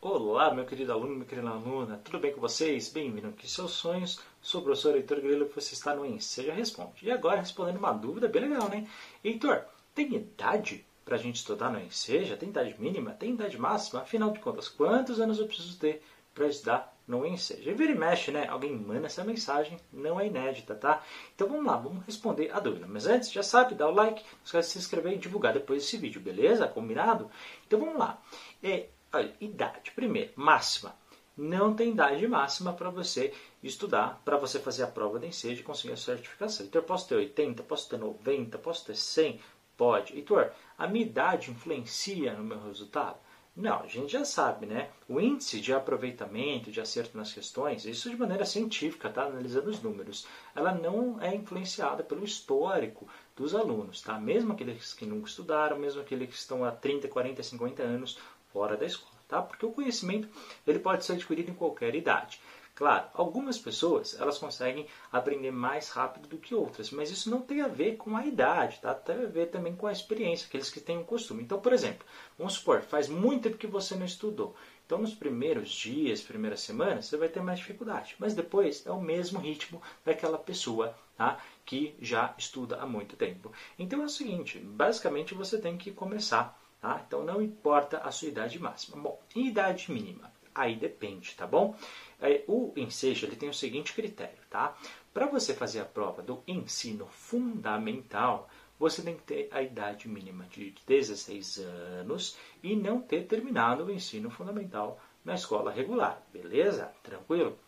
Olá, 0.00 0.54
meu 0.54 0.64
querido 0.64 0.92
aluno, 0.92 1.16
minha 1.16 1.24
querida 1.24 1.50
aluna, 1.50 2.00
tudo 2.04 2.20
bem 2.20 2.32
com 2.32 2.40
vocês? 2.40 2.88
Bem-vindo 2.88 3.26
aqui 3.26 3.50
seus 3.50 3.72
sonhos. 3.72 4.20
Sou 4.40 4.60
o 4.60 4.64
professor 4.64 4.94
Heitor 4.94 5.20
Grilo 5.20 5.50
você 5.52 5.74
está 5.74 5.92
no 5.92 6.06
Enseja 6.06 6.52
Responde. 6.52 7.04
E 7.04 7.10
agora 7.10 7.40
respondendo 7.40 7.78
uma 7.78 7.90
dúvida 7.90 8.28
bem 8.28 8.42
legal, 8.42 8.68
né? 8.68 8.86
Heitor, 9.24 9.64
tem 9.96 10.14
idade 10.14 10.86
para 11.04 11.16
a 11.16 11.18
gente 11.18 11.34
estudar 11.34 11.72
no 11.72 11.80
Enseja? 11.80 12.36
Tem 12.36 12.48
idade 12.48 12.76
mínima? 12.78 13.10
Tem 13.10 13.32
idade 13.32 13.58
máxima? 13.58 14.02
Afinal 14.02 14.30
de 14.30 14.38
contas, 14.38 14.68
quantos 14.68 15.18
anos 15.18 15.40
eu 15.40 15.48
preciso 15.48 15.76
ter 15.80 16.00
para 16.32 16.46
estudar 16.46 16.96
no 17.04 17.26
Enseja? 17.26 17.68
E 17.68 17.74
vira 17.74 17.90
e 17.90 17.98
mexe, 17.98 18.30
né? 18.30 18.46
Alguém 18.46 18.70
manda 18.70 19.06
essa 19.06 19.24
mensagem, 19.24 19.80
não 19.92 20.20
é 20.20 20.28
inédita, 20.28 20.76
tá? 20.76 21.02
Então 21.34 21.48
vamos 21.48 21.66
lá, 21.66 21.76
vamos 21.76 22.04
responder 22.04 22.52
a 22.52 22.60
dúvida. 22.60 22.86
Mas 22.88 23.08
antes, 23.08 23.32
já 23.32 23.42
sabe, 23.42 23.74
dá 23.74 23.88
o 23.88 23.92
like, 23.92 24.22
não 24.22 24.44
esquece 24.44 24.68
de 24.68 24.72
se 24.74 24.78
inscrever 24.78 25.14
e 25.14 25.18
divulgar 25.18 25.54
depois 25.54 25.82
esse 25.82 25.96
vídeo, 25.96 26.20
beleza? 26.20 26.68
Combinado? 26.68 27.28
Então 27.66 27.80
vamos 27.80 27.98
lá. 27.98 28.22
É, 28.62 28.90
Olha, 29.12 29.34
idade. 29.40 29.90
Primeiro, 29.92 30.32
máxima. 30.36 30.94
Não 31.36 31.72
tem 31.72 31.92
idade 31.92 32.26
máxima 32.26 32.72
para 32.72 32.90
você 32.90 33.32
estudar, 33.62 34.20
para 34.24 34.36
você 34.36 34.58
fazer 34.58 34.82
a 34.82 34.88
prova 34.88 35.18
de 35.18 35.26
ensejo 35.28 35.60
e 35.60 35.64
conseguir 35.64 35.94
a 35.94 35.96
certificação. 35.96 36.66
Então, 36.66 36.82
eu 36.82 36.86
posso 36.86 37.08
ter 37.08 37.14
80, 37.14 37.62
posso 37.62 37.88
ter 37.88 37.96
90, 37.96 38.58
posso 38.58 38.84
ter 38.84 38.96
100? 38.96 39.40
Pode. 39.76 40.14
Heitor, 40.14 40.50
a 40.76 40.86
minha 40.88 41.06
idade 41.06 41.50
influencia 41.50 42.34
no 42.34 42.44
meu 42.44 42.60
resultado? 42.64 43.16
Não, 43.56 43.80
a 43.80 43.86
gente 43.86 44.12
já 44.12 44.24
sabe, 44.24 44.66
né? 44.66 44.90
O 45.08 45.20
índice 45.20 45.60
de 45.60 45.72
aproveitamento, 45.72 46.70
de 46.70 46.80
acerto 46.80 47.16
nas 47.16 47.32
questões, 47.32 47.84
isso 47.84 48.08
de 48.08 48.16
maneira 48.16 48.44
científica, 48.44 49.08
tá? 49.08 49.24
Analisando 49.24 49.68
os 49.70 49.82
números, 49.82 50.26
ela 50.54 50.72
não 50.72 51.20
é 51.20 51.34
influenciada 51.34 52.04
pelo 52.04 52.24
histórico 52.24 53.08
dos 53.34 53.54
alunos, 53.54 54.00
tá? 54.00 54.18
Mesmo 54.18 54.52
aqueles 54.52 54.94
que 54.94 55.06
nunca 55.06 55.28
estudaram, 55.28 55.76
mesmo 55.76 56.00
aqueles 56.00 56.28
que 56.28 56.36
estão 56.36 56.64
há 56.64 56.70
30, 56.70 57.08
40, 57.08 57.42
50 57.42 57.82
anos, 57.82 58.18
fora 58.52 58.76
da 58.76 58.86
escola, 58.86 59.20
tá? 59.26 59.42
Porque 59.42 59.66
o 59.66 59.72
conhecimento 59.72 60.28
ele 60.66 60.78
pode 60.78 61.04
ser 61.04 61.14
adquirido 61.14 61.50
em 61.50 61.54
qualquer 61.54 61.94
idade. 61.94 62.40
Claro, 62.74 63.08
algumas 63.12 63.58
pessoas 63.58 64.16
elas 64.20 64.38
conseguem 64.38 64.86
aprender 65.10 65.50
mais 65.50 65.88
rápido 65.90 66.28
do 66.28 66.38
que 66.38 66.54
outras, 66.54 66.92
mas 66.92 67.10
isso 67.10 67.28
não 67.28 67.42
tem 67.42 67.60
a 67.60 67.66
ver 67.66 67.96
com 67.96 68.16
a 68.16 68.24
idade, 68.24 68.78
tá? 68.80 68.94
Tem 68.94 69.16
a 69.16 69.26
ver 69.26 69.46
também 69.46 69.74
com 69.74 69.88
a 69.88 69.92
experiência, 69.92 70.46
aqueles 70.46 70.70
que 70.70 70.80
têm 70.80 70.96
o 70.96 71.04
costume. 71.04 71.42
Então, 71.42 71.60
por 71.60 71.72
exemplo, 71.72 72.06
vamos 72.38 72.52
supor, 72.54 72.82
faz 72.82 73.08
muito 73.08 73.42
tempo 73.42 73.58
que 73.58 73.66
você 73.66 73.96
não 73.96 74.06
estudou. 74.06 74.54
Então, 74.86 74.98
nos 74.98 75.12
primeiros 75.12 75.70
dias, 75.70 76.22
primeiras 76.22 76.60
semanas, 76.60 77.06
você 77.06 77.16
vai 77.16 77.28
ter 77.28 77.42
mais 77.42 77.58
dificuldade. 77.58 78.14
Mas 78.16 78.32
depois 78.32 78.86
é 78.86 78.92
o 78.92 79.00
mesmo 79.00 79.40
ritmo 79.40 79.82
daquela 80.04 80.38
pessoa 80.38 80.94
tá? 81.18 81.38
que 81.66 81.96
já 82.00 82.32
estuda 82.38 82.76
há 82.80 82.86
muito 82.86 83.16
tempo. 83.16 83.52
Então 83.76 84.00
é 84.00 84.06
o 84.06 84.08
seguinte, 84.08 84.58
basicamente 84.60 85.34
você 85.34 85.58
tem 85.58 85.76
que 85.76 85.90
começar 85.90 86.58
Tá? 86.80 87.02
Então 87.06 87.24
não 87.24 87.42
importa 87.42 87.98
a 87.98 88.10
sua 88.10 88.28
idade 88.28 88.58
máxima. 88.58 88.96
Bom, 88.96 89.20
e 89.34 89.48
idade 89.48 89.90
mínima? 89.90 90.32
Aí 90.54 90.76
depende, 90.76 91.34
tá 91.36 91.46
bom? 91.46 91.76
É, 92.20 92.42
o 92.48 92.72
ensejo 92.76 93.26
ele 93.26 93.36
tem 93.36 93.48
o 93.48 93.54
seguinte 93.54 93.92
critério, 93.92 94.38
tá? 94.50 94.76
Para 95.12 95.26
você 95.26 95.54
fazer 95.54 95.80
a 95.80 95.84
prova 95.84 96.22
do 96.22 96.42
ensino 96.46 97.06
fundamental, 97.06 98.48
você 98.78 99.02
tem 99.02 99.16
que 99.16 99.22
ter 99.22 99.48
a 99.50 99.62
idade 99.62 100.08
mínima 100.08 100.44
de 100.44 100.74
16 100.86 101.58
anos 101.58 102.36
e 102.62 102.76
não 102.76 103.00
ter 103.00 103.26
terminado 103.26 103.84
o 103.84 103.90
ensino 103.90 104.30
fundamental 104.30 105.00
na 105.24 105.34
escola 105.34 105.70
regular, 105.70 106.22
beleza? 106.32 106.92
Tranquilo? 107.02 107.58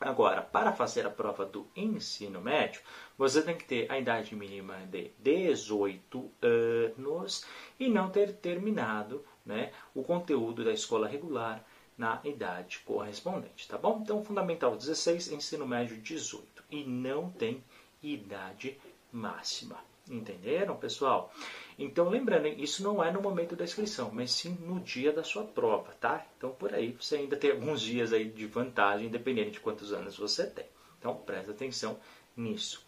Agora, 0.00 0.42
para 0.42 0.72
fazer 0.72 1.04
a 1.04 1.10
prova 1.10 1.44
do 1.44 1.66
ensino 1.74 2.40
médio, 2.40 2.80
você 3.16 3.42
tem 3.42 3.56
que 3.56 3.64
ter 3.64 3.90
a 3.90 3.98
idade 3.98 4.34
mínima 4.36 4.76
de 4.86 5.10
18 5.18 6.30
anos 6.40 7.44
e 7.80 7.88
não 7.88 8.08
ter 8.08 8.34
terminado 8.34 9.24
né, 9.44 9.72
o 9.92 10.04
conteúdo 10.04 10.64
da 10.64 10.72
escola 10.72 11.08
regular 11.08 11.64
na 11.96 12.20
idade 12.22 12.78
correspondente, 12.80 13.66
tá 13.66 13.76
bom? 13.76 13.98
Então, 14.00 14.24
fundamental 14.24 14.76
16, 14.76 15.32
ensino 15.32 15.66
médio 15.66 15.96
18 15.96 16.62
e 16.70 16.84
não 16.84 17.28
tem 17.28 17.64
idade 18.00 18.78
máxima. 19.10 19.78
Entenderam, 20.10 20.76
pessoal? 20.76 21.32
Então, 21.78 22.08
lembrando, 22.08 22.48
isso 22.48 22.82
não 22.82 23.02
é 23.02 23.12
no 23.12 23.20
momento 23.20 23.54
da 23.54 23.64
inscrição, 23.64 24.10
mas 24.12 24.30
sim 24.32 24.56
no 24.60 24.80
dia 24.80 25.12
da 25.12 25.22
sua 25.22 25.44
prova, 25.44 25.92
tá? 26.00 26.26
Então, 26.36 26.50
por 26.50 26.74
aí, 26.74 26.96
você 26.98 27.16
ainda 27.16 27.36
tem 27.36 27.50
alguns 27.50 27.80
dias 27.80 28.12
aí 28.12 28.24
de 28.24 28.46
vantagem, 28.46 29.08
dependendo 29.08 29.50
de 29.50 29.60
quantos 29.60 29.92
anos 29.92 30.16
você 30.16 30.46
tem. 30.46 30.64
Então, 30.98 31.14
presta 31.14 31.52
atenção 31.52 31.98
nisso. 32.36 32.84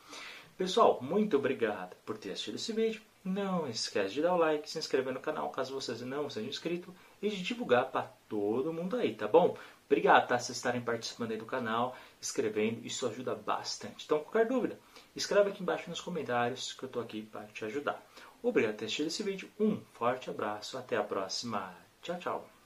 Pessoal, 0.57 0.99
muito 1.01 1.37
obrigado 1.37 1.97
por 2.05 2.19
ter 2.19 2.33
assistido 2.33 2.57
esse 2.57 2.73
vídeo. 2.73 3.01
Não 3.25 3.69
esquece 3.69 4.15
de 4.15 4.23
dar 4.23 4.35
o 4.35 4.39
like, 4.39 4.69
se 4.69 4.79
inscrever 4.79 5.13
no 5.13 5.21
canal 5.21 5.51
caso 5.51 5.75
vocês 5.75 6.01
não 6.01 6.29
sejam 6.31 6.49
inscritos 6.49 6.95
e 7.21 7.29
de 7.29 7.43
divulgar 7.43 7.91
para 7.91 8.11
todo 8.29 8.73
mundo 8.73 8.97
aí, 8.97 9.15
tá 9.15 9.29
bom? 9.29 9.57
Obrigado 9.91 10.29
tá, 10.29 10.39
por 10.39 10.53
estarem 10.53 10.81
participando 10.81 11.33
aí 11.33 11.37
do 11.37 11.45
canal, 11.45 11.97
escrevendo, 12.21 12.87
isso 12.87 13.09
ajuda 13.09 13.35
bastante. 13.35 14.05
Então, 14.05 14.21
qualquer 14.21 14.47
dúvida, 14.47 14.79
escreve 15.17 15.51
aqui 15.51 15.65
embaixo 15.65 15.91
nos 15.91 16.01
comentários 16.01 16.73
que 16.73 16.85
eu 16.85 16.87
estou 16.87 17.03
aqui 17.03 17.23
para 17.23 17.47
te 17.47 17.65
ajudar. 17.65 18.01
Obrigado 18.41 18.75
por 18.75 18.79
ter 18.79 18.85
assistido 18.85 19.09
esse 19.09 19.25
vídeo, 19.25 19.51
um 19.59 19.81
forte 19.95 20.31
abraço, 20.31 20.79
até 20.79 20.97
a 20.97 21.03
próxima, 21.03 21.77
tchau, 22.03 22.19
tchau. 22.21 22.60